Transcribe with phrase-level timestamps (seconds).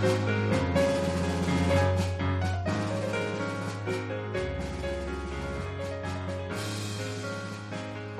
[0.00, 0.06] こ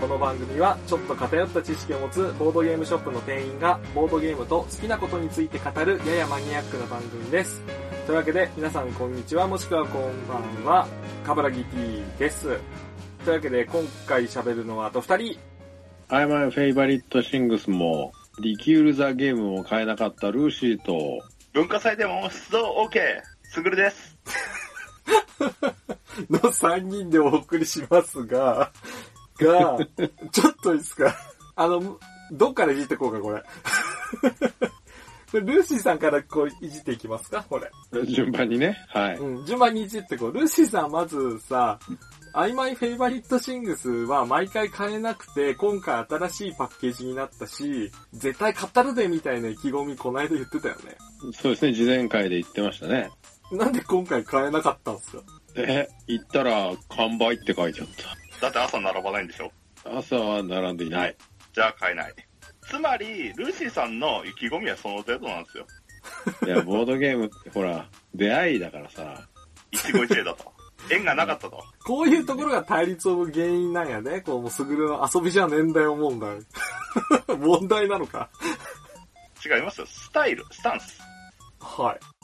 [0.07, 7.63] の番組はちょっと偏った知識を持つボードゲームショップの店員がボードゲームと好きなことについて語るややマニアックな番組です。
[8.05, 10.87] というわけで皆さんこんにちはもしくはこんばんは、
[11.25, 12.43] カブラギ T です。
[13.25, 15.39] というわけで今回喋るのはあと二人。
[16.11, 23.01] I'm my favorite things も、リキュールザゲームも買えなかったルーシーと、文化祭でも出動 OK!
[23.43, 24.17] すぐるです。
[26.31, 28.71] の3人でお送りしますが、
[29.39, 29.79] が、
[30.31, 31.17] ちょっといいですか？
[31.57, 31.99] あの、
[32.31, 33.43] どっからいじってこうか、これ。
[35.33, 37.71] これルーシーさんからこういじっていきますかこれ。
[38.07, 39.17] 順番にね、はい。
[39.17, 40.33] うん、順番にいじってこう。
[40.33, 41.79] ルーシーさんまずさ、
[42.33, 50.97] あ、マイフェイバリットシングスは毎回買えなくて、今回新しいパッケージになったし、絶対買ったるでみたいな意気込みこないだ言ってたよね。
[51.33, 53.11] そうですね、事前会で言ってましたね。
[53.51, 55.23] なんで今回買えなかったんですか？
[55.57, 57.89] え、行ったら完売って書いてあっ
[58.41, 59.51] だって朝並ばないんでしょ？
[59.83, 59.99] た。
[59.99, 61.17] 朝は並んでいない。
[61.53, 62.15] じゃあ買えない。
[62.63, 65.67] つまり、ルーシーさんの意気込みはその程度なんですよ。
[66.47, 69.27] いや、ボードゲームってほら、出会いだからさ、
[69.73, 70.53] 一期一会だと。
[70.89, 71.65] 縁がなかったと。
[71.85, 74.21] こういうところが対立を生む原因なんやね。
[74.21, 76.39] こう、もうすぐるの遊びじゃねえんだよ問題。
[77.39, 78.29] 問題なのか。
[79.45, 79.87] 違いますよ。
[79.87, 81.01] スタイル、スタンス。
[81.61, 82.21] はい。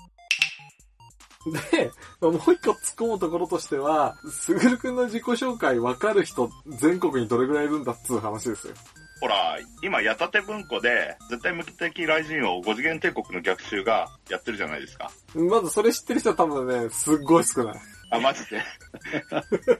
[1.70, 1.90] で、
[2.20, 8.74] もう一個突っ込むところとしては、すぐるくんの自己紹介わかる人、全国にどれぐらいいるんだっつう話ですよ。
[9.20, 15.10] ほら、今、矢立文庫で、絶対無機的雷神王5次元帝国の逆襲がやってるじゃないですか。
[15.34, 17.80] まずそれ知ってる人は多分ね、すっごい少ない。
[18.10, 18.62] あ、マジで。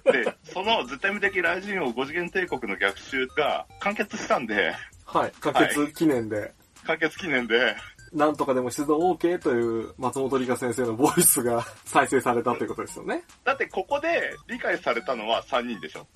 [0.13, 4.75] で、その絶対無敵雷神王5次元帝国の逆襲が完結したんで、
[5.05, 5.33] はい。
[5.41, 6.53] 可決記念で、
[6.85, 7.77] 完結記念で、
[8.13, 13.23] なんとかでも出動 OK という松本里香先生のボイスが再生されたということですよね。
[13.45, 16.07] だってここで理解されたのは3人でしょ。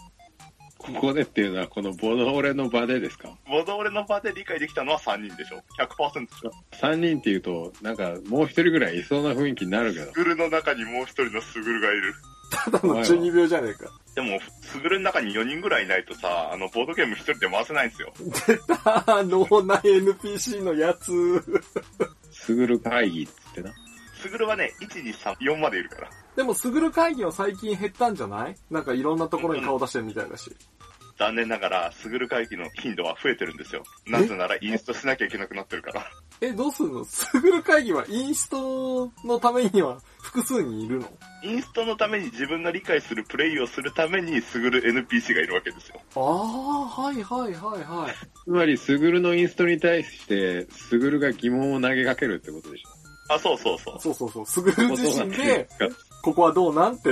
[0.80, 3.28] ここでっていうのはこのボドオレの場でですか？
[3.46, 5.62] ボドオレの場で理解できたのは3人でしょ。
[5.78, 6.52] 100%でしょ。
[6.72, 10.12] ?3 人っていうと、なんかもう一人ぐらいいそうな雰囲気になるけどス。
[10.12, 12.14] グルの中にもう一人のスグルがいる。
[12.50, 13.90] ただの中二病じゃねえか。
[14.14, 18.12] でも、スグルの中に4人ぐらいいないとさ、あの、ボードゲーム1人で回せないんですよ。
[18.48, 21.12] 出た脳内 NPC のやつ。
[22.32, 23.72] すぐる会議っつってな。
[24.20, 26.10] スグルはね、1、2、3、4までいるから。
[26.40, 28.54] でも、すぐる会議は最近減ったんじゃない？
[28.70, 30.50] なんかいろんなところに顔出してるみたいだし。
[31.18, 33.82] 残念ながら、スグル会議の頻度は増えてるんですよ。
[34.06, 36.10] なぜならインストしなきゃいけなくなってるから。
[36.40, 37.04] え、どうすんの？
[37.04, 41.10] すぐる会議はインストのためには複数にいるの？
[41.44, 46.00] インストのために自分が理解するプレイをするために、スグル NPC がいるわけですよ。
[46.16, 48.14] ああ、はいはいはいはい。
[48.44, 53.34] つまり、すぐるのインストに対して、すぐるが疑問を投げかけるってことでしょ。
[53.34, 54.00] あ、そうそうそう。
[54.00, 54.46] そうそうそう。
[54.46, 57.10] すぐる自身で、どうなんですかここはどうなんって、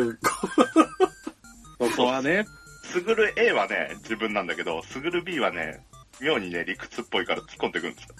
[1.79, 2.47] そこはね、
[2.85, 5.85] スグル A はね、自分なんだけど、スグル B はね、
[6.21, 8.15] 妙にね、理屈っぽいから突っ込んでくるんですよ。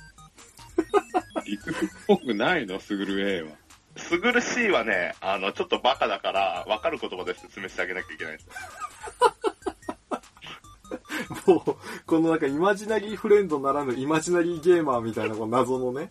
[1.45, 3.49] 理屈っぽくないの、すぐる A は。
[3.97, 8.53] スグル C はね、あの、ちょっとバカだから、わかる言葉で説明してあげなきゃいけないんですよ。
[11.47, 16.11] もう、このなんかイマジナリーフレンドならぬイマジナリーゲーマーみたいなこの謎のね。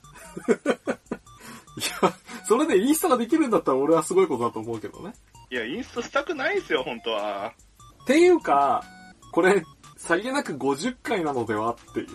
[1.77, 2.13] いや、
[2.45, 5.13] それでインスタができるんだったら俺はすごいことだと思うけどね。
[5.51, 7.53] いや、インストしたくないんですよ、本当は。
[8.03, 8.83] っていうか、
[9.31, 9.63] これ、
[9.95, 12.07] さりげなく50回なのではっていう。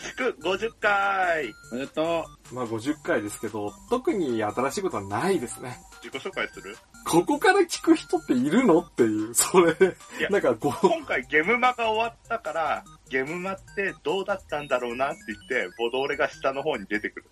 [0.00, 5.76] 祝50回おめでとまあ50回ですけど、特に新しいことはないですね。
[6.02, 6.76] 自己紹介する？
[7.04, 17.26] ここから聞く人っているのっていう、それいや、なんかこう、今回ゲムマが終わったから、ゲムマってどうだったんだろうなって言って、ボドーレが下の方に出てくる。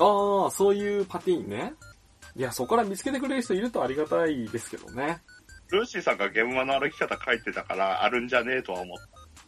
[0.00, 1.74] ああ、そういうパティーンね。
[2.36, 5.20] いや、そこから見つけてくれる人いるとありがたいですけどね。
[5.70, 8.98] ルーシーさんがゲムマの歩き方書いてたから、あるんじゃねえとは思っ。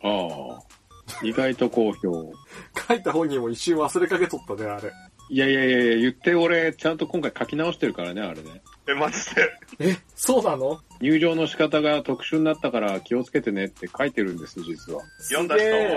[0.02, 1.24] ああ。
[1.24, 2.32] 意外と好評。
[2.88, 4.92] 書いた本人も一瞬忘れかけとったね、あれ。
[5.30, 8.60] いやいやいやいや、言って俺、ちゃんと今回書き直してるからね、あれね。
[8.86, 9.48] え、マジで？
[9.78, 10.80] え、そうなの？
[11.00, 15.02] 入場の仕方が特殊になったから気をつけてねって書いてるんです、実は。
[15.28, 15.88] 読んだすげえ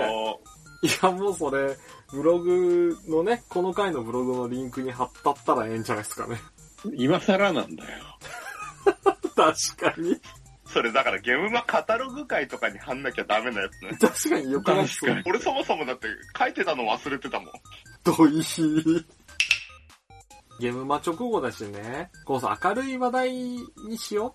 [0.82, 1.76] 人、いや、もうそれ、
[2.12, 6.36] ブログのね、この回のブログのリンクに貼ったったらええんじゃないですかね。
[6.94, 8.04] 今更なんだよ。
[9.34, 10.20] 確かに。
[10.66, 13.96] それだからゲムマカタログ会とかに貼んなきゃダメなやつね。
[14.00, 16.08] 確かによくないっす確か俺そもそもだって
[16.38, 17.50] 書いてたの忘れてたもん。
[18.04, 18.42] ど い
[20.58, 22.10] ゲームマ直後だしね。
[22.24, 24.34] こうさ、明るい話題にしよ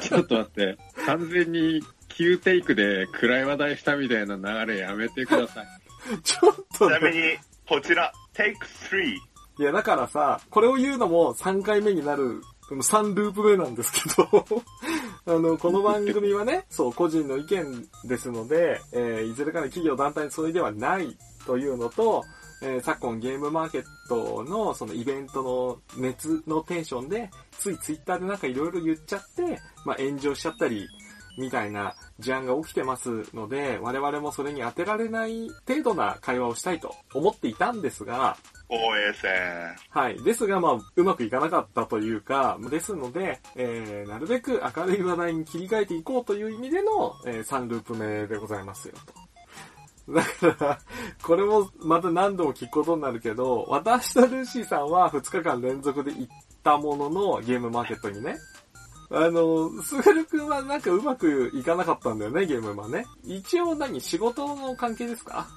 [0.00, 0.78] ちょっと待って。
[1.06, 5.66] 完全に急テイクで暗い話題したみたいな流れやめてください。
[6.10, 6.18] う。
[6.22, 7.36] ちょっちとね、なみに、
[7.68, 9.32] こちら、Take 3。
[9.58, 12.40] いや、だからさ、これを言うのも3回目になる、
[12.70, 14.46] 3ループ目なんですけど、
[15.26, 21.16] あの、この番組はね、 そう、個人の意見ですので、えーいずれかの企業団体にそれではない
[21.46, 22.24] というのと、
[22.62, 30.88] えー昨今ゲームマーケットのそのイベントの熱のテンションで、ついツイッターでなんかいろいろ言っちゃって、まあ炎上しちゃったり、
[31.38, 38.36] みたいな事案が起きてますので、我々もそれに当てられない程度な会話をしたいと思っていたんですが、
[38.68, 39.30] 防衛戦。
[39.90, 40.22] はい。
[40.24, 50.14] ですが、まあ、うまくいかなかったというか、ですので、えー、なるべく明るい話題に切り替えていこうという意味での、えー、3ループ目でございますよ、と。
[50.14, 50.22] だ
[50.56, 50.78] から、
[51.22, 56.26] これもまた何度も聞くことになるけど、私とルーシーさんは2日間連続で行っ
[56.64, 58.38] たものの、ゲームマーケットにね。
[59.14, 63.04] あの、スグルくんはなんかうまくいかなかったんだよね、ゲームマね。
[63.24, 65.48] 一応何仕事の関係ですか？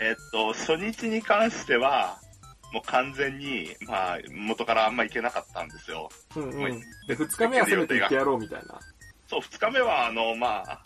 [0.00, 2.18] えっと、初日に関しては、
[2.72, 6.08] もう完全に、まあ、元からあんま行けなかったんですよ。
[6.36, 6.80] うんうはいん。
[7.06, 8.80] で、2日目はせめて行ってやろうみたいな。
[9.28, 10.82] そう、二日目は、あの、まあ、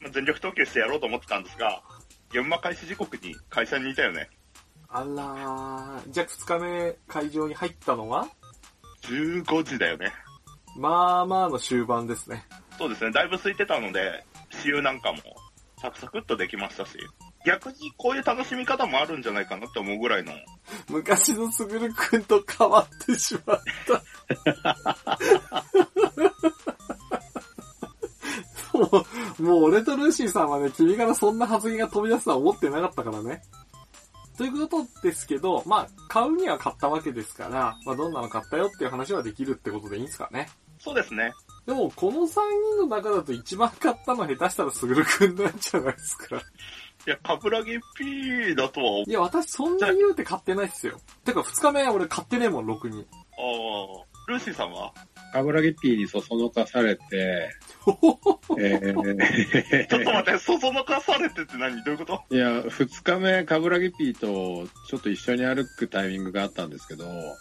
[0.00, 1.82] まあ全力投球してやろうと思ってたんですが、
[2.32, 4.28] 現場開始時刻に会社にいたよね。
[4.88, 8.28] あらー、じゃあ2日目会場に入ったのは
[9.02, 10.12] ？15時だよね。
[10.76, 12.46] まあまあの終盤ですね。
[12.78, 15.18] そうですね、だいぶ空いてたので、私有なんかも
[15.80, 16.92] サクサクっとできましたし、
[17.44, 20.32] 逆にこういう楽しみ方もあるんじゃないかなって思うぐらいの、
[20.88, 24.02] 昔のすぐるくんと変わってしまった。
[28.78, 29.04] も
[29.38, 33.42] う、もう俺とルーシーさんはね、君からそんな発言が飛び出すとは思ってなかったからね。
[34.36, 40.48] ということですけど、まあ、買うには買ったわけですから、まあ、どんなの買ったよっていう話はできるってことでいいんですかね。
[40.80, 41.32] そうですね。
[41.66, 46.36] でも、この3人の中だと一番買ったの下手したらすぐるくんなんじゃないですか。
[46.36, 49.10] いや、カブラギ P だとは思う。
[49.10, 50.98] いや、私そんな言うて買ってないっすよ。
[51.24, 53.06] てか、2日目俺買ってねえもん、ろくに。
[53.38, 54.92] あールーシーさんは？
[55.32, 57.52] カブラギピーにそそのかされて、え
[57.86, 61.82] ーちょっと待って、そそのかされてって何？
[61.84, 62.22] どういうこと？
[62.34, 67.36] いや、二日目、カブラギピーとちょっと一緒に歩くタイミングがあったんですけど、も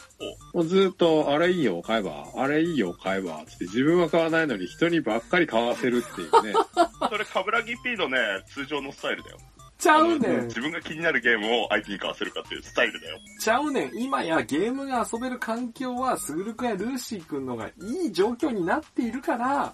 [0.62, 6.53] うずっと、あれいいよ、買えば、あれいいよ、買えば、つって自分は買わないのに人にばっかり買わせるっていうね。
[7.09, 8.18] それカブラギ P のね、
[8.53, 9.38] 通常のスタイルだよ。
[9.80, 10.48] ちゃうねん。
[10.48, 13.18] 自分が気になるゲームを相手に買わせるかっていうスタイルだよ。
[13.40, 13.92] ちゃうねん。
[13.96, 17.72] 今やゲームが遊べる環境は、すぐるくんやルーシーくんのがい
[18.08, 19.74] い状況になっているから、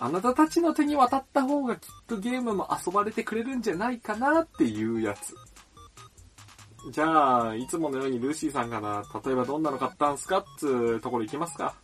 [0.00, 5.34] あなたたちの手に渡った方がきっとゲームも遊ばれてくれるんじゃないかなっていうやつ。
[6.92, 11.74] じゃあ、いつものようにルーシーさんから、例えばどんなの買ったんすかっつうところ行きますか？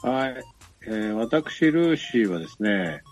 [0.00, 0.42] はい。
[0.86, 3.02] えー私、ルーシーはですね、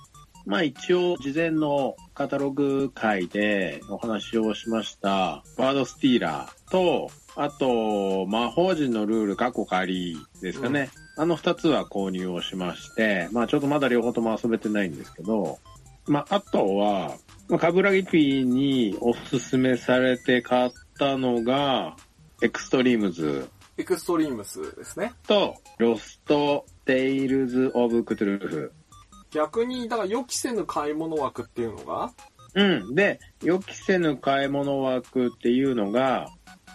[0.47, 10.89] まあ一応、事前のカタログ会でお話をしました、ワードスティーラーと、あと、魔法陣のルール過去仮ですかね。
[11.19, 15.59] あの二つは購入をしまして、まあちょっとまだ両方とも遊べてないんですけど、
[16.07, 17.19] まああとは、
[17.49, 21.97] まあ、カブラギピーにおすすめされて買ったのが、
[22.41, 25.13] エクストリームズエクストリームスですね。
[25.27, 28.73] と、ロスト・テイルズ・オブ・クトゥルフ。
[29.31, 32.13] 逆に、だから予期せぬ買い物枠っていうのが、
[32.55, 32.95] うん。
[32.95, 36.29] で、予期せぬ買い物枠っていうのが、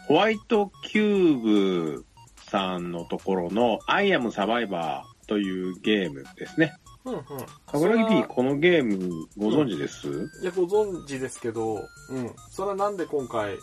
[0.08, 2.06] ホワイトキューブ
[2.46, 6.74] さんのところの I am Survivor というゲームですね。
[7.06, 7.24] うんうん。
[7.66, 10.08] カブラギそれ P、はこのゲームご存知です、
[10.44, 12.32] いや、ご存知ですけど、うん。
[12.52, 13.58] それはなんで今回、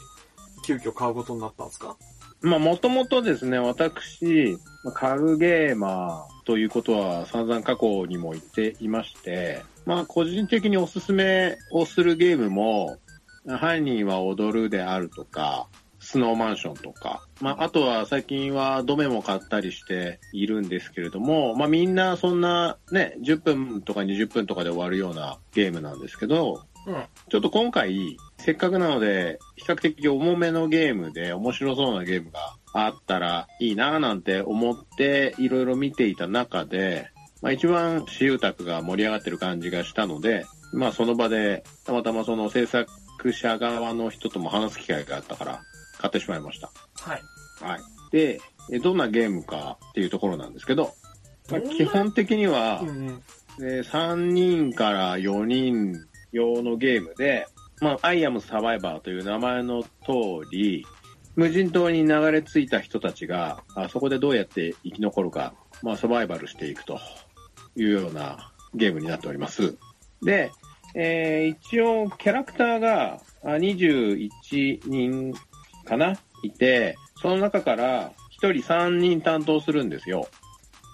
[0.67, 1.97] 急遽買うことになったんですか？
[2.40, 4.59] まあ、もともとですね、私、
[4.95, 12.99] カルゲーマーということは散々過去にも言っていまして、まあ、個人的におすすめをするゲームも、
[13.47, 15.68] 犯人は踊るであるとか、
[16.00, 27.05] スノーマンションとか、まあ、あとは最近はドメも買ったりしているんですけれども、まあ、みんなそんなね、10分とか20分とかで終わるようなゲームなんですけど、うん。
[27.29, 37.11] ちょっと今回、せっかくなので、比較的重めのゲームで面白そうなゲームがあったらいいなぁなんて思っていろいろ見ていた中で、
[37.43, 42.89] まあ一番私有宅が盛り上がってる感じがしたので、まあその場でたまたまその制作
[43.33, 45.61] 者側の人とも話す機会があったから
[45.99, 46.71] 買ってしまいました。
[47.01, 47.23] はい。
[47.61, 47.81] はい。
[48.13, 50.95] で、えどんなゲームかっていうところなんですけど、
[51.51, 53.23] まあ基本的には、うんうん。
[53.59, 57.47] で、3人から4人用のゲームで、
[57.81, 59.89] まあ、アイアムサバイバーという名前の通
[60.51, 60.87] り、
[61.37, 66.99] 無人島に流れ着いた人たちが、あそこでどうやって生き残るか、まあ、サバイバルしていくと
[67.77, 69.77] いうようなゲームになっております。
[70.23, 70.51] で、
[70.95, 75.35] えー一応、キャラクターがあ21人
[75.85, 80.29] かないて、その中から1人3人担当するんですよ。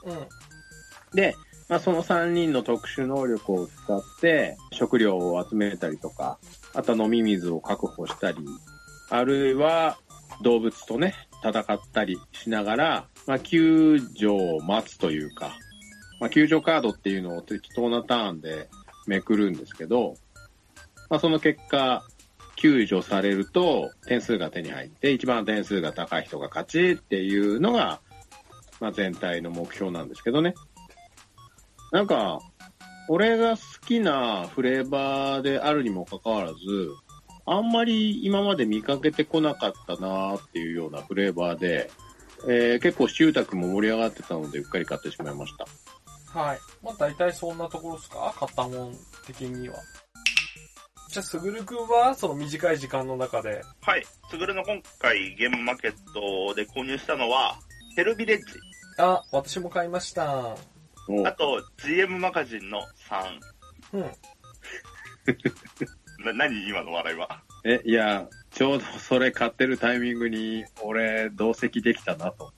[0.05, 1.17] うん。
[1.17, 1.37] で、
[1.69, 6.39] まあ、その3人の特殊能力を使って食料を集めたりとか、
[6.75, 8.39] あと飲み水を確保したり、
[9.11, 9.97] あるいは
[10.43, 15.57] 動物とね、戦ったりしながら、まあ、救助を待つというか、
[16.21, 18.69] まあ、救助カードっていうのを適当なターンで
[19.07, 20.17] めくるんですけど、
[21.09, 22.03] まあ、その結果、
[22.57, 28.01] 救助されると点数が手に入って、一番点数が高い人が勝ちっていうのが、
[28.81, 30.55] まあ、全体の目標なんですけどね。
[31.95, 32.41] なんか、
[33.09, 36.57] 俺が好きなフレーバーであるにもかかわらず、
[37.47, 41.93] あんまり今まで見かけてこなかったなーっていうようなフレーバーで、
[42.49, 45.67] えー結構シュータクも盛り上がってたのでうっかり買ってしまいました。
[46.37, 46.59] はい。
[46.83, 48.35] まあ大体そんなところですか？
[48.41, 49.77] 買ったもん的には。
[51.11, 54.05] じゃあ、すぐるくんは、その短い時間の中で、はい。
[54.31, 57.57] すぐるの今回ゲームマーケットで購入したのは、
[57.95, 58.45] ヘルビレッジ。
[58.99, 60.57] あ、私も買いました。
[61.09, 63.41] おあと、GM マガジンの3。
[63.95, 64.03] うん。
[66.25, 67.43] な、何今の笑いは？
[67.65, 72.53] え、いや、ちょうどそれ買ってるタイミングに、俺、同席できたなと。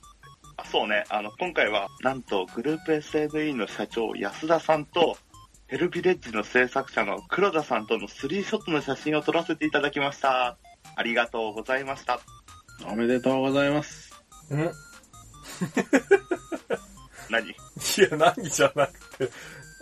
[0.57, 1.03] あそうね。
[1.09, 5.17] あの、今回は、なんと、グループ SAVE の社長、安田さんと、
[5.67, 10.57] ヘルビレッジの制作者の黒田さんとのスリーショットの写真を撮らせていただきました。
[10.95, 12.21] ありがとうございました。
[12.85, 14.13] おめでとうございます。
[14.49, 14.71] うん
[17.29, 19.31] い何や、何じゃなくて、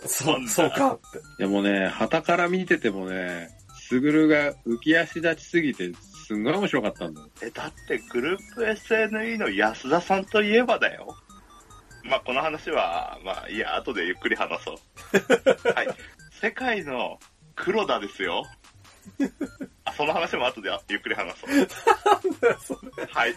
[0.06, 1.20] そそうかって。
[1.38, 3.50] でもね、旗から見ててもね、
[3.88, 5.92] すぐるが浮き足立ちすぎて、
[6.26, 7.28] すんごい面白かったんだよ。
[7.42, 11.16] え、だってグループ SNE の安田さんといえばだよ。
[12.04, 14.76] まあ、この話は、まあ、いや、後でゆっくり話そう。
[15.72, 15.88] はい。
[16.40, 17.18] 世界の
[17.54, 18.44] 黒田ですよ。
[19.84, 23.08] あ、その話も後でゆっくり話そう。
[23.10, 23.34] はい。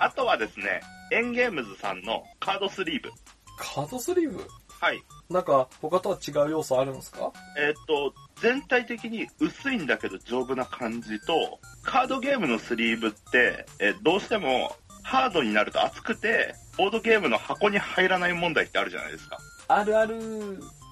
[0.00, 0.80] あとはですね、
[1.12, 3.10] エンゲームズさんのカードスリーブ。
[3.58, 4.38] カードスリーブ？
[4.80, 5.02] はい。
[5.28, 7.30] なんか、他とは違う要素あるんですか？
[7.58, 19.38] えーっと、全体的に薄いんだけど丈夫な感じと、カードゲームのスリーブって、えーどうしてもハードになると厚くて、ボードゲームの箱に入らない問題ってあるじゃないですか。
[19.68, 20.18] あるある。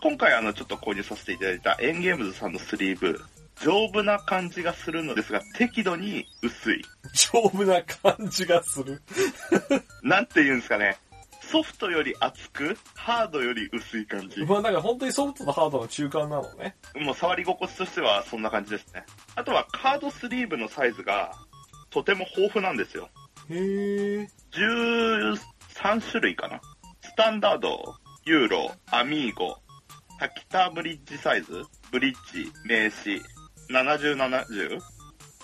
[0.03, 3.19] 今回あの、ちょっと購入させていただいたエンゲームズさんのスリーブ、
[3.63, 6.85] 丈夫な感じがするのですが、適度に薄い。
[7.13, 9.03] 丈夫な感じがする。
[10.03, 10.99] なんて言うんですかね。
[11.51, 14.45] ソフトより厚く、ハードより薄い感じ。
[14.45, 16.77] まあなんか本当にソフトとハードの中間なのね。
[16.97, 19.05] もう触り心地としてはそんな感じですね。
[19.35, 21.33] あとはカードスリーブのサイズが
[21.91, 23.09] とても豊富なんですよ。
[23.49, 24.29] へー。
[24.53, 25.39] 13
[26.03, 26.61] 種類かな。
[27.01, 29.57] スタンダード、ユーロ、アミーゴ、
[30.19, 33.23] タキタブリッジサイズ、ブリッジ、名刺、
[33.71, 34.81] 7070、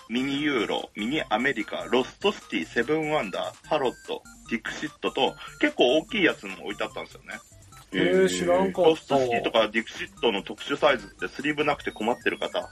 [0.09, 7.39] ミニユーロ、ミニアメリカ、ロストシティ、セブンワンダー、タロット、ディクシットと、結構大きいやつも置いてあったんですよね。
[7.93, 12.69] えー、知らんかったロストシティとかディクシットの特殊サイズってスリーブなくて困ってる方、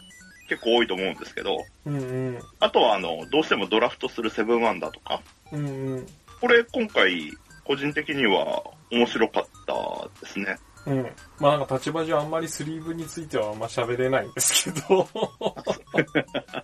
[0.49, 1.99] 結構多いと思うんですけど、うんう
[2.33, 2.39] ん。
[2.61, 6.07] あとはあの、どうしてもドラフトするセブンワンダーとか、うんうん。
[6.41, 7.33] これ今回、
[7.65, 10.59] 個人的には面白かったですね。
[10.87, 11.07] うん。
[11.39, 15.09] まあなんか立場上あんまりスリーブについてはあんま喋れないんですけど、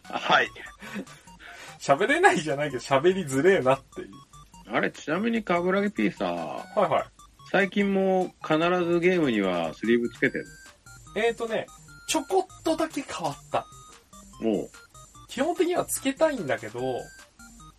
[0.02, 0.48] はい。
[1.78, 4.08] 喋れないじゃないけど喋りづれえなっていう。
[4.70, 7.04] あれ、ちなみにカブラギ P さ、はいはい。
[7.50, 10.44] 最近も必ずゲームにはスリーブつけてる
[11.16, 11.66] えーとね、
[12.08, 13.66] ちょこっとだけ変わった。
[14.40, 14.70] もう、
[15.28, 16.80] 基本的にはつけたいんだけど、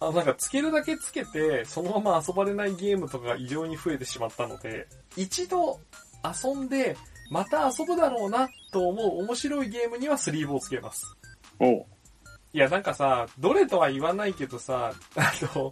[0.01, 5.79] あなんかつけるだけつけて、そのまま遊ばれないゲームとかが異常に増えてしまったので、一度
[6.23, 6.95] 遊んで、
[7.29, 11.15] また遊ぶだろうなと思う面白いゲームにはスリーブをつけます。
[11.59, 11.85] おう
[12.53, 15.71] いや、なんかさ、どれとは言わないけどさ、あの、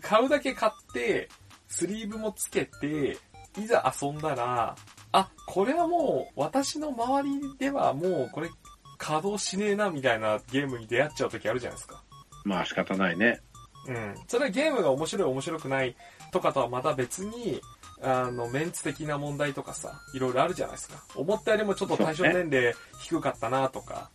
[0.00, 1.28] 買うだけ買って、
[1.66, 3.18] スリーブもつけて、
[3.58, 4.76] いざ遊んだら、
[5.10, 8.50] あ、これはもう、私の周りではもう、これ、
[8.96, 12.02] 稼働しねえな、みたいなゲームに出会っちゃう時あるじゃないですか。
[12.44, 13.40] まあ仕方ないね。
[13.88, 14.14] うん。
[14.28, 15.96] それはゲームが面白い面白くない
[16.30, 17.60] とかとはまた別に、
[18.02, 21.04] あの、メンツ的な問題とかさ、いろいろあるじゃないですか。
[21.14, 24.10] 思ったよりもちょっと対象年齢低かったなとか。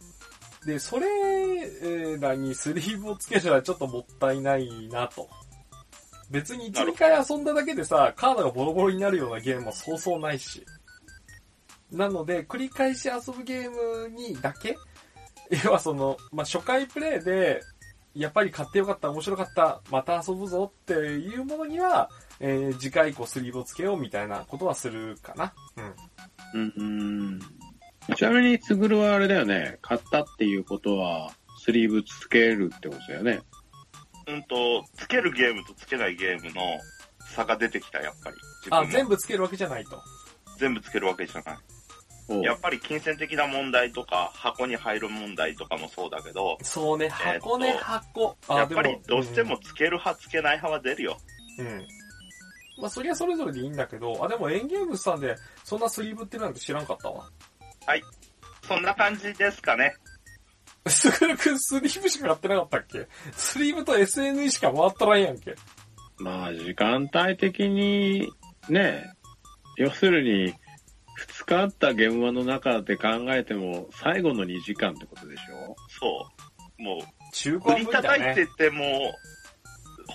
[0.65, 5.29] で、それらにスリーブをつけたらちょっともったいないなと。
[6.29, 10.65] 別に1、2回遊んだだけでさ、カードがボロボロになるようなゲームもそうそうないし。
[11.89, 14.75] なので、繰り返し遊ぶゲームにだけ
[15.63, 17.61] 要はその、まあ、初回プレイで、
[18.13, 25.53] やっぱり買ってよかった、面白かった、また遊ぶぞっていうものには、えー次回以降スリーブをつけようみたいなことはするかな。
[26.53, 26.61] うん。
[26.61, 26.83] うん、う
[27.33, 27.39] ん。
[28.15, 29.79] ちなみに、つぐるはあれだよね。
[29.81, 33.41] 買ったっていうことは、スリーブつけるってことだよね。
[34.27, 36.61] うんと、つけるゲームとつけないゲームの
[37.35, 38.37] 差が出てきた、やっぱり。
[38.63, 40.01] 自あ、全部つけるわけじゃないと。
[40.57, 41.57] 全部つけるわけじゃない。
[42.43, 48.37] やっぱり金銭的な問題とか、箱に入る問題とかもそうだけど、そうね、箱ね、えー箱。
[48.49, 51.17] あやっぱりでどうしてもつける派、つけない派は出るよ。
[51.57, 51.87] うん。
[52.77, 52.83] うん。
[52.83, 57.29] まあ、そりゃそれぞれでいいんだけど、あ、でもエンゲームスさんで、そんなスリーブってるなんて知らんかったわ。
[58.67, 59.95] そんな感じですかね。
[60.87, 63.07] すぐるくんスリーブしか買ってなかったっけ？
[63.33, 65.55] スリーブと SNE しか回っとらんやんけ。
[66.17, 68.29] まあ、時間帯的に、
[68.69, 69.13] ね、
[69.77, 70.53] 要するに、
[71.39, 75.75] 2日あった現場の中で考えても、最後の2時間ってことでしょ？
[75.89, 76.29] そ
[76.79, 76.81] う。
[76.81, 76.99] もう、
[77.33, 78.43] 中古は売り叩いて。
[78.43, 79.13] っても、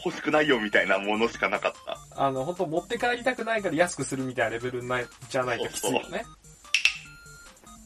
[0.05, 1.99] 欲しくないよみたいなものしかなかった。
[2.23, 6.25] あの、本当持って帰りたくないから安くするみたいなレベルないじゃないときついよね。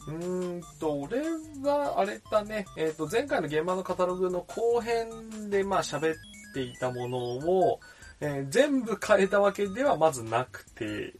[0.08, 1.20] うーんと、俺
[1.62, 6.16] は、あれだね、えっ、と、前回の現場のカタログの後編で、まあ喋っ
[6.54, 7.80] ていたものを、
[8.20, 11.14] えー全部変えたわけではまずなくて、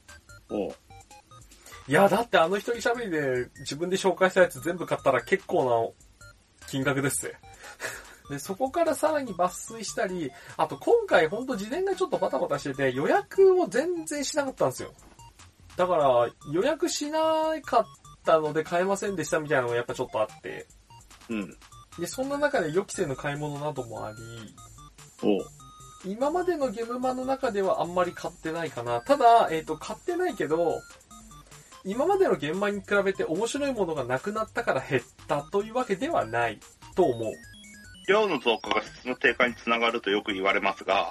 [1.88, 7.32] いや、だってあの一人喋りで自分で紹介したやつ全部買ったら結構な金額ですよ。
[8.30, 14.92] で、そこからさらに抜粋したり、あと今回ほんと事前がちょっとバタバタしてて予約を全然しなかったんですよ。
[15.76, 17.20] だから予約しな
[17.62, 17.84] かっ
[18.24, 20.66] たので買えませんでしたみたいなのがやっぱちょっとあって。
[21.28, 21.56] うん。
[21.98, 24.18] で、そんな中で予期せぬ買い物などもあり、
[26.04, 29.00] 今までのゲームマの中ではあんまり買ってないかな。
[29.00, 30.80] ただ、えっ、と、買ってないけど、
[31.84, 36.60] 今までのゲームマに比べて面白いものがなくなったから減ったというわけではない
[36.94, 37.32] と思う。
[38.06, 41.10] 量の増加が質の低下につながるとよく言われますが、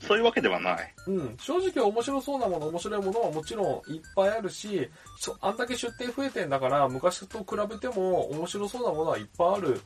[0.00, 0.94] そういうわけではない。
[1.06, 1.36] うん。
[1.38, 9.80] 正直面白そうなもの、面白いものはもちろんいっぱいあるし、そあんだけ出店増えてんだから、昔と比べても面白そうなものはいっぱいある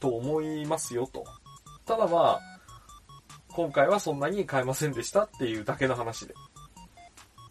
[0.00, 1.24] と思いますよと。
[1.84, 2.40] ただまあ、
[3.48, 6.34] 今回はそんなに買えませんでしたっていうだけの話で。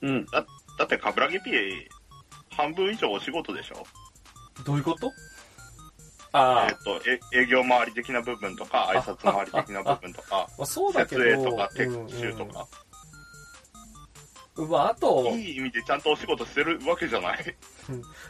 [0.02, 0.26] うん。
[0.26, 0.46] だ
[0.84, 1.52] って、カブラギ P、
[2.50, 3.84] 半分以上お仕事でしょ？
[4.66, 5.10] どういうこと？
[6.38, 7.02] ああえっ、、と、
[7.34, 12.68] え営業周り的な部分とか、挨拶周り的な部分とか、まあ、そうだけど、設営とか、撤うん収とか、
[14.58, 17.56] うんまあ、あと、いい意味でちゃんとお仕事してるわけじゃない？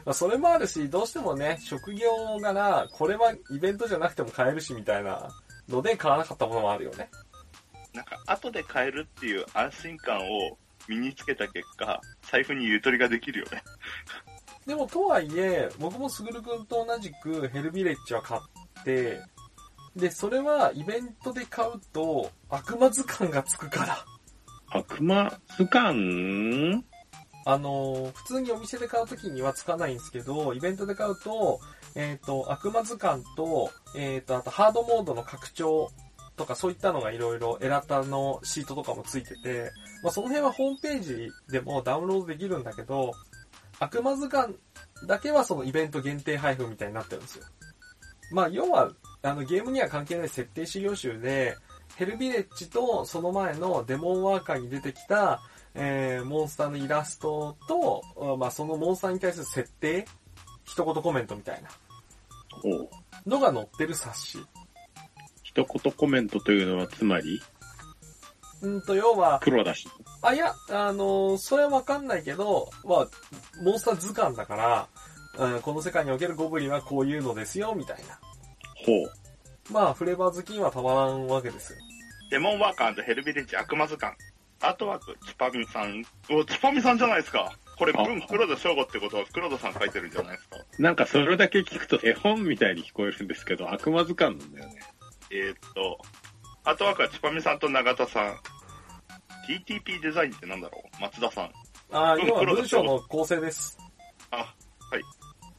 [0.06, 5.30] まあ、それもあるし、どうしてもね、職業柄、これはイベントじゃなくても買えるしみたいな
[5.70, 7.10] ので買わなかったものもあるよね。
[7.94, 13.64] なんか、後で買えるっていう安心感を身につけた結果、財布にゆとりができるよね。
[14.66, 19.22] でも、とはいえ、僕もすぐるくんと同じくヘルビレッジは買って、
[19.96, 24.06] で、それはイベントで買うと悪魔図鑑がつくから。
[24.72, 26.84] 悪魔図鑑？
[27.48, 31.60] あのー普通にお店で買うときにはつかないんですけど、イベントで買うと、
[31.94, 35.92] えっ、と、悪魔図鑑と、えっ、と、あとハードモードの拡張
[36.36, 39.72] とかそういったのがいろいろエラタのシートとかもついてて、
[40.04, 43.14] まあその辺はホームページでもダウンロードできるんだけど、
[43.80, 44.56] 悪魔図鑑
[45.08, 47.46] だけはそのイベント限定配布みたいになってるんですよ。
[48.32, 51.56] まあ要は、あのゲームには関係ない設定資料集で、
[51.96, 55.42] ヘルビレッジとその前のデモンワーカーに出てきた、
[55.74, 58.02] えー、モンスターのイラストと、
[58.34, 60.06] あまあ、そのモンスターに対する設定
[60.64, 61.70] 一言コメントみたいな
[63.26, 64.40] のが載ってる冊子。
[65.44, 67.42] 一言コメントというのはつまり、
[68.66, 69.88] うんと、要は、黒だし。
[70.22, 73.08] あ、いや、あのーそれはわかんないけど、まあ、
[73.64, 74.88] モンスター図鑑だから、
[75.38, 78.20] うんこの世界におけるゴブリンはこういうのですよ、みたいな。
[78.86, 79.74] ほう。
[79.74, 81.80] まあ、フレーバー好きにはたまらんわけですよ。
[82.32, 84.16] デモンワーカーヘルビレッジ悪魔図鑑。
[84.62, 86.04] アートワーク、チパミさん。
[86.32, 87.52] お、チパミさんじゃないですか。
[87.78, 90.58] これ、あ文黒田翔吾ってことは黒田さん書いてるんじゃないですか。
[90.80, 94.80] なんかそれだけ聞くと絵本みたいに聞こえるんですけど、悪魔図鑑なんだよね。
[95.32, 95.98] えーっと、
[96.64, 98.40] アートワークはチパミさんと永田さん。
[99.48, 101.02] TTP デザインってなんだろう？
[101.02, 101.46] 松田さん。
[101.92, 103.78] ああ、うん要は文章の構成です。
[104.32, 105.02] あ、はい。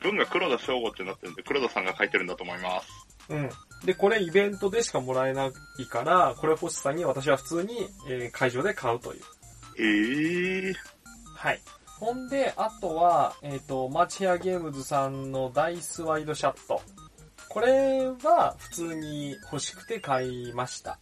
[0.01, 2.89] 文が黒田翔吾ってなってるんで、黒田さんが書いてるんだと思います。
[3.29, 3.51] うん。
[3.85, 9.21] で、これイベントでしかもらえないから、これ欲しさに私は普通に、えー会場で買うという。
[9.79, 10.75] ええー。
[11.35, 11.61] はい。
[11.99, 16.81] ほんで、あとは、えっ、と、マーチヘアゲームズさんのダイスワイドシャット。
[17.49, 20.99] これは普通に欲しくて買いました。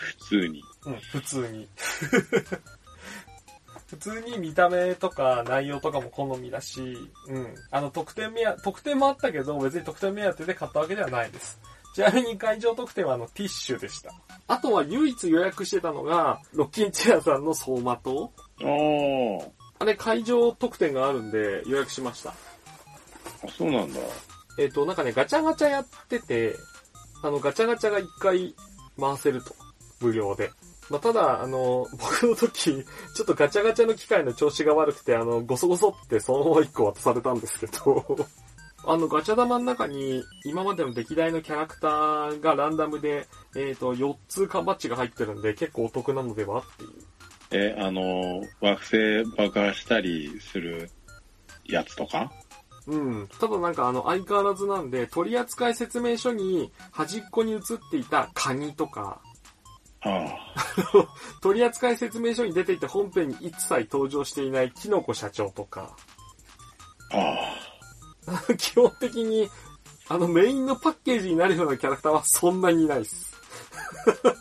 [0.00, 0.64] 普通に。
[0.86, 1.68] うん、普通に。
[3.86, 7.54] 普通に見た目とか内容とかも好みだし、うん。
[7.72, 11.58] あの、特典目や、特典もあったけど、別に特典目当てで買ったわけではないです。
[11.94, 14.14] ちなみに会場特典はあの、ティッシュでした。
[14.46, 18.32] あとは唯一予約してたのが、ロッキンチェアさんの走馬灯。
[18.62, 19.50] おー。
[19.80, 22.30] あれ会場特典があるんで予約しました。
[22.30, 22.34] あ、
[23.56, 23.98] そうなんだ。
[24.58, 26.54] えっ、と、なんかね、ガチャガチャやってて、
[27.22, 28.54] あの、ガチャガチャが一回
[28.98, 29.54] 回せると。
[30.00, 30.50] 無料で。
[30.90, 32.84] まあ、ただ、あの、僕の時、
[33.14, 38.26] ちょっとガチャガチャの機械の調子が悪くて、あの、ゴソゴソってそのまま1個渡されたんですけど、
[38.86, 46.90] あの、ガチャ玉の中に、今までの歴代のキャラクターがランダムで、えっ、と、4つ缶バッジが入ってるんで、結構お得なのではっていう。
[47.52, 50.90] え、あの、惑星爆破したりする
[51.64, 52.32] やつとか？
[52.86, 53.28] うん。
[53.38, 59.20] ただなんかあの、相変わらずなんで、取扱説明書に端っこに写っていたカニとか。
[61.42, 65.96] 取扱説明書に出ていて本編に一切登場していないキノコ社長とか、
[67.12, 67.36] あ
[68.46, 68.54] あ。
[68.56, 69.48] 基本的に、
[70.08, 73.36] あのメインのパッケージになるようなキャラクターはそんなにいないです。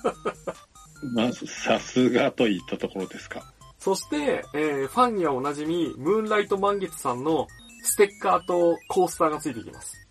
[1.13, 3.53] まず、さすがといったところですか。
[3.77, 7.47] そして、えーファンにはおなじみ、ムーンライト満月さんの
[7.83, 10.07] ステッカーとコースターがついてきます。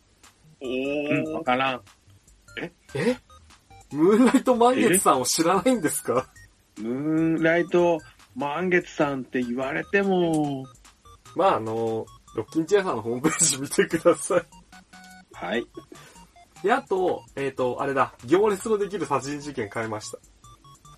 [0.61, 1.45] おうん、わー。
[1.45, 1.83] からん。
[2.95, 3.17] え？
[3.93, 6.29] ムーンライト満月さんを知らないんですか？
[6.79, 7.99] ムーンライト
[8.37, 10.67] 満月さんって言われても、
[11.35, 14.47] まああの、ロッキンチェアさんのホームページ見てください。
[15.33, 15.67] はい。
[16.63, 20.19] で、あと、えっ、と、あれだ、行列のできる殺人事件変えました。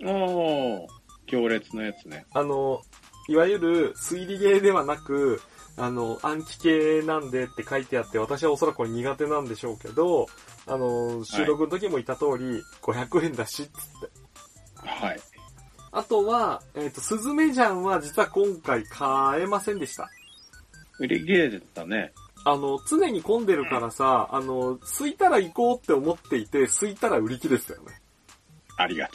[0.07, 0.87] おー、
[1.27, 2.25] 行列のやつね。
[2.33, 2.81] あの、
[3.29, 5.41] いわゆる推理ゲーではなく、
[5.81, 10.27] あの、暗記系なんでって書いてあって、私はおそらくこれ苦手なんでしょうけど、
[10.67, 13.71] あの、収録の時も言った通り、500円だし、つって。
[14.85, 15.21] はい。
[15.93, 20.11] あとは、えっ、と、スズメジャンは実は今回買えませんでした。
[20.99, 22.13] 売り切れてたね。
[22.45, 28.01] あの、常に混んでるからさ、あの、空いたら行こうって思っていて、空いたら売り切れてたよね。
[28.77, 29.13] ありがち。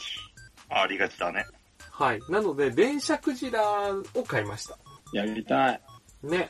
[0.68, 1.46] ありがちだね。
[1.90, 2.20] はい。
[2.28, 3.62] なので、電車クジラ
[4.14, 4.76] を買いました。
[5.12, 5.80] やりたい。
[6.22, 6.48] ね。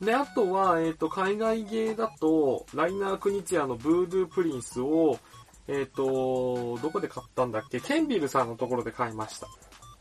[0.00, 5.18] で、あとは、えっ、と、海外ゲーだと、ライナー・クニツヤのブードゥープリンスを、
[5.66, 7.80] えっ、と、どこで買ったんだっけ？
[7.80, 9.48] ケンビルさんのところで買いました。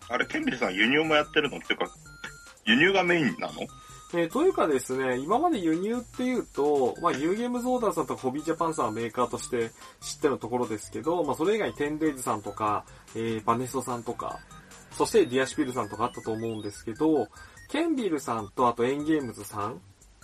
[0.10, 1.58] あれ、ケンビルさん輸入もやってるの？
[1.58, 1.88] っていうか、
[2.66, 3.54] 輸入がメインなの？
[4.14, 14.40] えーというかですね、今まで輸入っていうと、まあ、ニューゲームズオーダーさんとかホビージャパンさんはメーカーとして知ってるところですけど、まあ、それ以外にテンデイズさんとか、えーバネストさんとか、
[14.92, 17.28] そしてディアシュピルさんとかあったと思うんですけど、
[17.70, 19.82] ケンビルさんとあとエンゲームズさん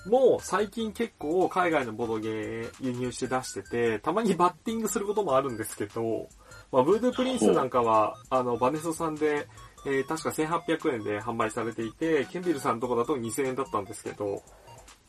[0.10, 6.28] も最近結構海外のボドゲー輸入して出してて、たまにバッティングすることもあるんですけど、
[6.72, 9.48] まあ、ブードゥープリンスなんかは、あの、バネストさんで、
[9.86, 14.42] えー確か1800円で販売されていて、ケンビルさんのとこだと2000円だったんですけど、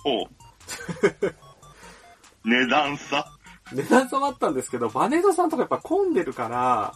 [0.05, 0.25] お。
[0.25, 0.29] う
[2.45, 3.25] 値段差？
[3.73, 6.93] 値段差もあったんですけど、バネードさんとかやっぱ混んでるから、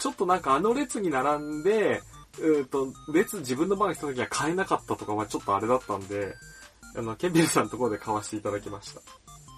[0.00, 2.00] ちょっとなんかあの列に並んで、
[2.40, 6.34] うーと、列自分の番が来た時は買えなかったとかはちょっとあれだったんで、
[6.96, 9.00] あの、ケンビルさんのところで買わせていただきました。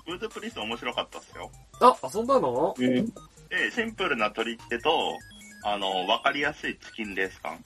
[0.06, 1.50] ブードゥプリンス面白かったっすよ。
[1.80, 2.74] あ、遊んだの？
[2.78, 3.12] えー
[3.50, 4.90] で、シンプルな取り手と、
[5.64, 7.62] あの、わかりやすいチキンレース感。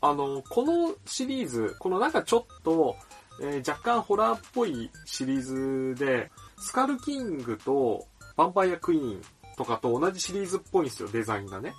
[0.00, 2.96] あの、このシリーズ、このなんかちょっと、
[3.42, 9.22] えー若干ホラーっぽいシリーズで、スカルキングとヴァンパイアクイーン
[9.56, 11.74] とかと同じシリーズっぽいんですよ、デザインがね。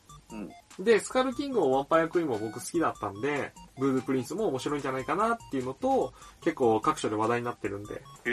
[0.80, 8.30] で、スカルキングもワンパイアクイーンも僕好きだったんで、ブードゥプリンスも面白いんじゃないかなっていうのと、結構各所で話題になってるんで、へ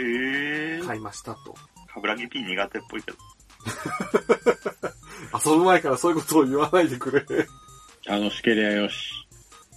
[0.80, 0.86] ー。
[0.86, 1.54] 買いましたと。
[1.92, 3.18] カブラギ P 苦手っぽいけど。
[5.52, 7.24] 遊ぶ前からそういうことを言わないでくれ。
[8.06, 9.10] 楽しけりゃよし。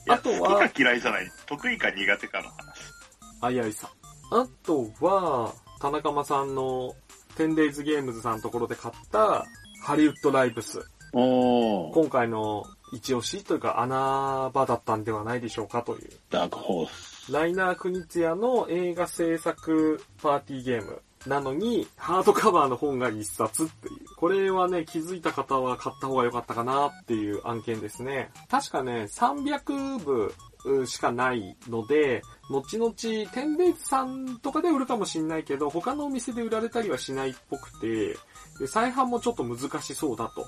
[0.08, 1.32] あとは好きか嫌いじゃない。
[1.48, 2.94] 得意か苦手かの話。
[3.42, 3.90] あいあいさん。
[4.36, 6.96] あとは、田中間さんの、
[7.36, 9.46] テンデイズゲームズさんのところで買った、
[9.82, 10.86] ハリウッドライブス。
[11.12, 16.10] 今回の一押しというか穴場だったんではないでしょうかという。
[16.30, 17.32] ダークホース。
[17.32, 21.02] ライナー・クニツヤの映画制作パーティーゲーム。
[21.28, 24.16] なのに、ハードカバーの本が一冊っていう。
[24.16, 28.32] これはね、気づいた方は買った方が良かったかなっていう案件ですね。
[28.50, 30.34] 確かね、300部
[30.66, 32.94] うしかないので、後々、
[33.32, 38.18] テンデイズさんとかで売るかもしんないけど、他のお店で売られたりはしないっぽくて、
[38.60, 40.46] で再販もちょっと難しそうだと。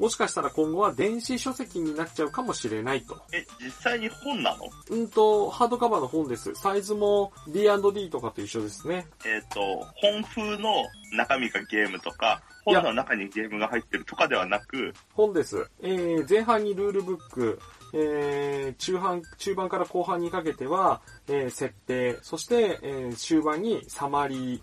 [0.00, 3.20] もしかしたら今後は電子書籍になっちゃうかもしれないと。
[3.34, 4.64] え、実際に本なの？
[4.88, 6.54] うんと、ハードカバーの本です。
[6.54, 9.06] サイズも D&D とかと一緒ですね。
[9.26, 9.60] えっ、と、
[9.96, 15.68] 本風の中身がゲームとか、本の中にゲームが入ってるとかではなく、本です。
[15.82, 17.60] えー、前半にルールブック、
[17.92, 24.60] えー、中半、中盤から後半にかけては、えー、設定、そして、えー、終盤にサマリー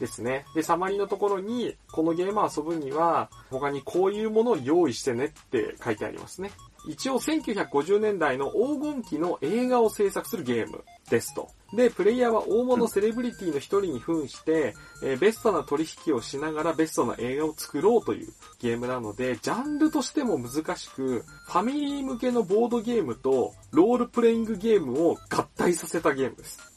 [0.00, 0.46] ですね。
[0.54, 6.50] で、サマリのところに、このゲームを遊ぶには、他にこういうものを用意してねって書いてありますね。
[6.88, 11.50] 一応1950年代の黄金期の映画を制作するゲームですと。
[11.74, 26.69] で、プレイヤーは大物セレブリティの一人に扮して、えーベストな取引をしながらベストな映画を作ろうというゲームなので、ジャンルとしても難しく、ファミリー向けのボードゲームとロールプレイングゲームを合体させたゲームです。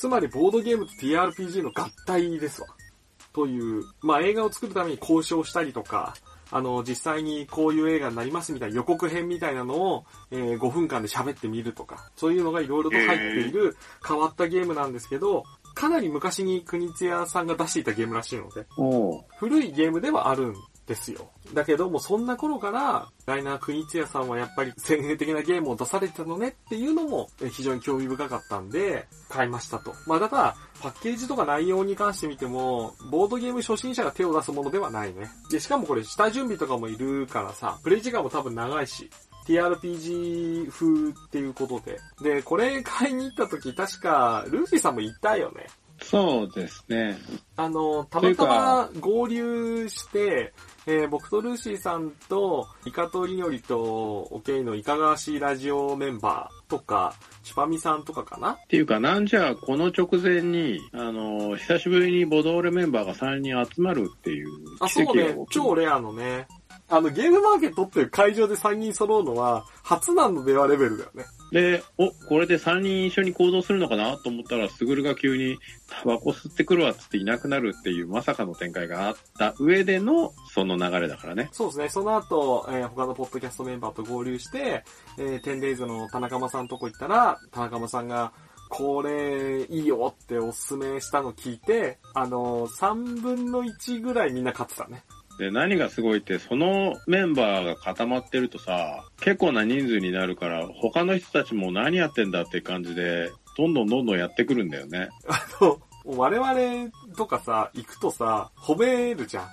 [0.00, 2.68] つまりボードゲームと TRPG の合体ですわ。
[3.34, 6.14] という、まあ映画を作るために交渉したりとか、
[6.50, 18.66] あの、実際にこういう映画になりますみたいな予告編みたいなのを、えー5分間で喋ってみるとか、そういうのがいろいろと入っている変わったゲームなんですけど、かなり昔に国津屋さんが出していたゲームらしいので、
[19.38, 20.54] 古いゲームではあるん
[20.90, 21.30] ですよ。
[21.54, 29.94] だけども、そんな頃から、ライナー国津屋さんはやっぱり先鋭的なゲームを出されてたのねっていうのも非常に興味深かったんで、買いましたと。
[30.08, 35.30] まあ、ただ、パッケージとか内容に関して見ても、ボードゲーム初心者が手を出すものではないね。
[35.52, 39.08] で、しかもこれ下準備とかもいるからさ、プレイ時間も多分長いし、
[39.46, 42.00] TRPG 風っていうことで。
[42.22, 45.66] で、これ買いに行った時確か、ルーフィーさんもいたよね。
[46.02, 47.18] そうですね。
[47.56, 50.52] あの、たまたま合流して、
[50.86, 58.52] えー僕とルーシーさんと、イカとリノリと、オケイのイカガワシラジオメンバーとか、チュパミさんとかかな？
[58.52, 64.48] っていうか、なんじゃ、この直前に、あの、久しぶりにボドーレメンバーが3人集まるっていう
[64.80, 65.54] あ、奇そうね跡が起き。
[65.54, 66.48] 超レアのね。
[66.90, 71.24] あの、ゲームマーケットっていう会場で3人揃うのは、初なのではレベルだよね。
[71.52, 81.48] で、お、これで3人一緒に行動するのかなと思ったら、スグルが急に、タバコ吸ってくるわっつっていなくなるっていうまさかの展開があった上での、その流れだからね。
[81.52, 81.88] そうですね。
[81.88, 84.84] その後、えー他のポッドキャストメンバーと合流して、
[85.16, 88.32] えー、テンデイズの田中間さんとこ行ったら、田中間さんが、
[88.68, 95.02] これ、いいよっておすすめしたの聞いて、あのー、3分の1ぐらいみんな勝ってたね。
[95.40, 105.08] で、何がすごいって、そのメンバーが固まってるとさ、結構な人数になるから、他の人たちも何やってんだって感じで、どんどんどんどんやってくるんだよね。
[105.26, 109.48] あの、我々とかさ、行くとさ、褒めるじゃん。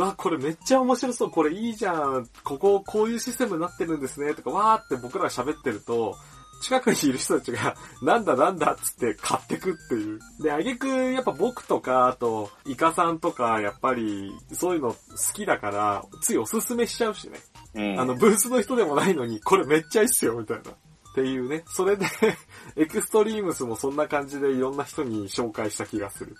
[0.00, 6.16] わ、これめっちゃ面白そう、これいいじゃん、こここういうシステムになってるんですね、とか、わーって僕ら喋ってると、
[6.60, 10.20] 近くにいる人たちが、なんだなんだっつって買ってくっていう。
[10.42, 14.96] で、あげく、やっぱ僕とか、あと、イカさんとか、やっぱり、そういうの好
[15.32, 17.38] きだから、ついおすすめしちゃうしね。
[17.74, 18.00] うん。
[18.00, 20.70] あの、ブースの人でもないのに、これめっちゃいいっすよ、みたいな。
[20.70, 21.64] っていうね。
[21.66, 22.06] それで、
[22.76, 26.36] エクストリームスもそんな感じでいろんな人に紹介した気がする。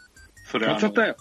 [0.51, 1.17] それあの買っちゃったよ。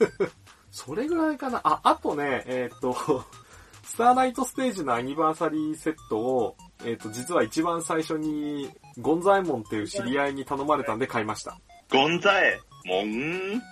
[0.70, 1.60] それぐらいかな。
[1.64, 3.24] あ、あとね、えーっと、
[3.84, 11.58] スターナイトステージのアニバーサリーセットを、えーっと、実は一番最初に、ゴンザエモンっていう知り合いに頼まれたんで買いました。
[11.90, 13.62] ゴンザエ、モン、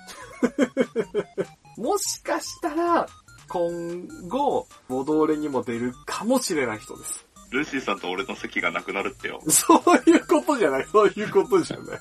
[1.77, 3.07] もしかしたら、
[3.49, 7.27] 今後、ボドーレにも出るかもしれない人です。
[7.51, 9.41] ルーシーさんと俺の席がなくなるってよ。
[9.49, 11.99] そういうことじゃない、そういうことじゃない。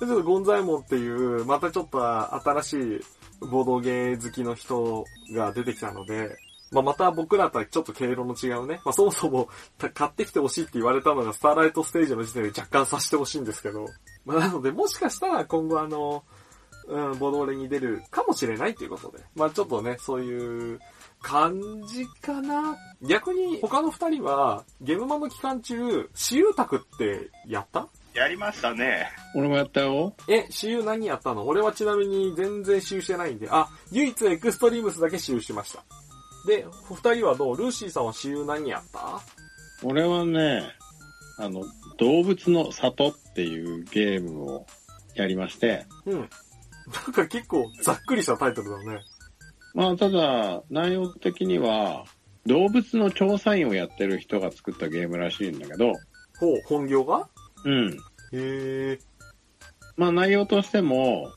[0.00, 3.00] でちょっとゴンザイモンっていう、またちょっと新しい
[3.40, 6.36] ボードゲー好きの人が出てきたので、
[6.72, 8.80] まあ、また僕らとはちょっと経路の違うね。
[8.84, 13.86] まあ、そもそもた買ってきてほしいって言われたのがスターライトステージの時点で若干させてほしいんですけど。
[14.24, 16.24] まあ、なのでもしかしたら今後あの、
[16.88, 19.22] うん、ボドーレに出るかもしれないということで。
[19.36, 20.80] まあ、ちょっとね、そういう
[21.20, 22.76] 感じかな。
[23.02, 27.86] 逆に他の二人はゲームマの期間中、私有宅ってやった？
[28.14, 29.08] やりましたね。
[29.34, 30.12] 俺もやったよ。
[30.28, 31.46] え、私有何やったの？
[31.46, 35.82] 俺はちなみに全然私有してないんで、あ、唯一エクストリームスだけ私有しました。
[36.46, 37.56] で、お二人はどう？
[37.56, 39.20] ルーシーさんは私有何やった？
[39.84, 40.62] 俺はね、
[41.38, 41.64] あの、
[41.98, 44.66] 動物の里っていうゲームを
[45.14, 46.18] やりまして、うん。
[46.18, 49.00] なんか結構ざっくりしたタイトルだね。
[49.74, 52.04] まあ、ただ、内容的には、
[52.44, 55.92] 動物の調査員をやってる人が作ったゲームらしいんだけど、
[56.38, 57.28] ほう、本業が？
[57.64, 57.92] うん。
[57.92, 57.96] へ
[58.32, 58.98] え。
[59.96, 61.32] まあ、内容としても、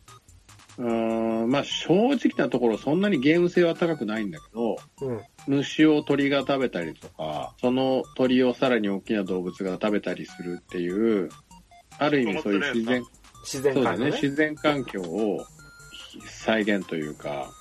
[0.77, 5.21] うーん、まあ、正直なところそんなにゲーム性は高くないんだけど、うん。
[5.47, 11.29] 虫を鳥が食べたりとか、その鳥をさらに大きな動物が食べたりするっていう、
[11.97, 13.03] ある意味そういう自然、
[13.43, 14.11] 自然そうだね。
[14.11, 15.45] 自然環境を
[16.25, 17.51] 再現というか、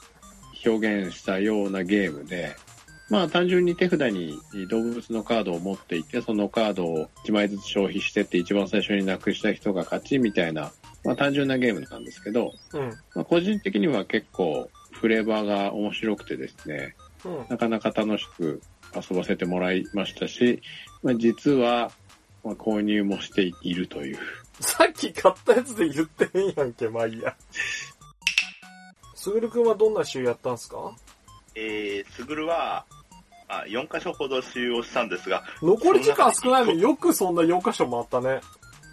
[0.67, 2.57] 表現したようなゲームで、
[3.11, 4.39] まあ単純に手札に
[4.71, 10.73] 動物のカードを持っていて、そのカードを1枚ずつ消費してって一番最初になくした人が勝ちみたいな、
[11.05, 12.89] まあ単純なゲームなんですけど、うん。
[13.15, 17.47] まあ個人的には結構フレーバーが面白くてですね、うん。
[17.49, 18.63] なかなか楽しく
[18.95, 20.63] 遊ばせてもらいましたし、
[21.03, 21.91] まあ、実は、
[22.45, 24.19] まあ、購入もしているという。
[24.61, 27.35] さっき買ったやつで言ってへんやんけ、まあいいや。
[29.15, 30.95] すぐるくんはどんな週やったんすか？
[31.57, 32.85] えー、すぐるは、
[33.49, 38.41] あ4箇所ほど使用したんですが、残り時間少ないのによくそんな4箇所回ったね。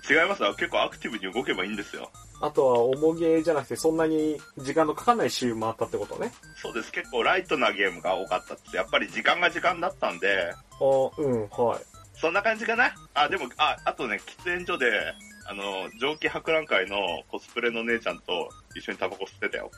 [0.10, 0.54] 違いますよ。
[0.56, 2.10] 結構アクティブに動けばいいんですよ。
[2.42, 6.34] あとは、重ゲーじゃなくて、そんなに時間のかかんない週回ったってことね。
[6.56, 6.92] そうです。
[6.92, 8.78] 結構ライトなゲームが多かったって。
[8.78, 10.84] やっぱり時間が時間だったんで、あ
[11.18, 11.82] うん、はい。
[12.20, 12.94] そんな感じかな？
[13.14, 15.14] あ、でも、あ、あとね、喫煙所で、
[15.46, 16.98] あの、蒸気博覧会の
[17.30, 19.70] コスプレの姉ちゃんと一緒にタバコ吸ってたよ。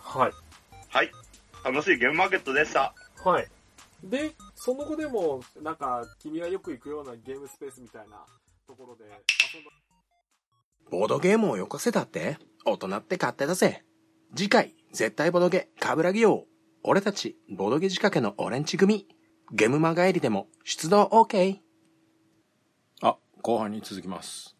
[0.00, 0.32] はい。
[0.88, 1.10] はい。
[1.64, 2.94] 楽しいゲームマーケットでした。
[3.24, 3.46] はい。
[4.02, 8.24] で、その後でも、なんか、君がよく行くようなゲームスペースみたいな
[8.66, 9.04] ところで。
[10.90, 13.84] ボードゲームをよこせたって大人って勝手だぜ。
[14.34, 16.44] 次回、絶対ボドゲ、カブラギオ
[16.82, 19.06] 俺たち、ボドゲ仕掛けのオレンジ組。
[19.52, 21.56] ゲームマ帰りでも出動 OK。
[23.02, 24.57] あ、後半に続きます。